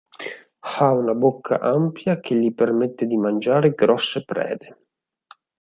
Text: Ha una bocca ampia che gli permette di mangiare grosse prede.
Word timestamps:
Ha 0.61 0.89
una 0.91 1.13
bocca 1.13 1.59
ampia 1.59 2.19
che 2.19 2.33
gli 2.33 2.51
permette 2.55 3.05
di 3.05 3.17
mangiare 3.17 3.75
grosse 3.75 4.25
prede. 4.25 4.79